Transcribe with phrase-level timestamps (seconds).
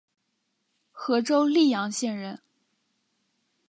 [0.91, 2.39] 和州历阳县人。